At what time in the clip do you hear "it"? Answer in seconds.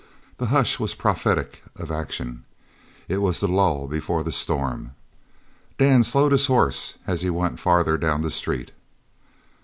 3.07-3.19